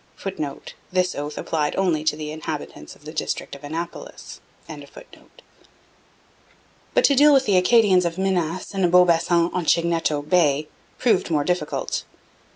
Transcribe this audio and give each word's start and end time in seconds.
[Footnote: 0.15 0.73
This 0.91 1.13
oath 1.13 1.37
applied 1.37 1.75
only 1.75 2.03
to 2.05 2.15
the 2.15 2.31
inhabitants 2.31 2.95
of 2.95 3.05
the 3.05 3.13
district 3.13 3.53
of 3.53 3.63
Annapolis.] 3.63 4.41
But 4.65 4.95
to 7.03 7.13
deal 7.13 7.31
with 7.35 7.45
the 7.45 7.55
Acadians 7.57 8.05
of 8.05 8.17
Minas 8.17 8.73
and 8.73 8.83
of 8.83 8.89
Beaubassin 8.89 9.51
on 9.53 9.65
Chignecto 9.65 10.27
Bay 10.27 10.67
proved 10.97 11.29
more 11.29 11.43
difficult. 11.43 12.03